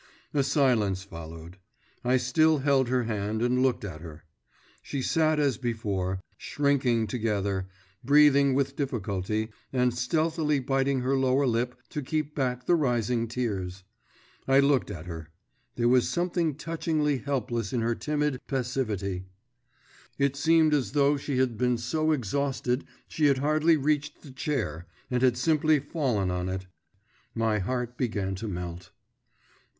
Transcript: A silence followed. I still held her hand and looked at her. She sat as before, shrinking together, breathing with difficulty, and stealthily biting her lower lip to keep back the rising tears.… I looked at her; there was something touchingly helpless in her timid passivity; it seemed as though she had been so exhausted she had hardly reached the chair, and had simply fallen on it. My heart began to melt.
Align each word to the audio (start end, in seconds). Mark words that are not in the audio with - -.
A 0.33 0.41
silence 0.41 1.03
followed. 1.03 1.57
I 2.03 2.17
still 2.17 2.57
held 2.57 2.87
her 2.87 3.03
hand 3.03 3.43
and 3.43 3.61
looked 3.61 3.85
at 3.85 4.01
her. 4.01 4.23
She 4.81 5.03
sat 5.03 5.39
as 5.39 5.59
before, 5.59 6.19
shrinking 6.37 7.05
together, 7.05 7.67
breathing 8.03 8.55
with 8.55 8.75
difficulty, 8.75 9.49
and 9.71 9.93
stealthily 9.93 10.57
biting 10.59 11.01
her 11.01 11.15
lower 11.15 11.45
lip 11.45 11.75
to 11.89 12.01
keep 12.01 12.33
back 12.33 12.65
the 12.65 12.73
rising 12.73 13.27
tears.… 13.27 13.83
I 14.47 14.59
looked 14.59 14.89
at 14.89 15.05
her; 15.05 15.29
there 15.75 15.87
was 15.87 16.09
something 16.09 16.55
touchingly 16.55 17.19
helpless 17.19 17.71
in 17.71 17.81
her 17.81 17.93
timid 17.93 18.41
passivity; 18.47 19.25
it 20.17 20.35
seemed 20.35 20.73
as 20.73 20.93
though 20.93 21.15
she 21.15 21.37
had 21.37 21.59
been 21.59 21.77
so 21.77 22.11
exhausted 22.11 22.87
she 23.07 23.27
had 23.27 23.37
hardly 23.37 23.77
reached 23.77 24.23
the 24.23 24.31
chair, 24.31 24.87
and 25.11 25.21
had 25.21 25.37
simply 25.37 25.77
fallen 25.79 26.31
on 26.31 26.49
it. 26.49 26.65
My 27.35 27.59
heart 27.59 27.97
began 27.99 28.33
to 28.33 28.47
melt. 28.47 28.89